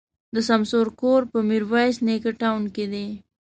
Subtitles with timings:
[0.33, 3.07] د سمسور کور په ميروایس نیکه تاون کي دی.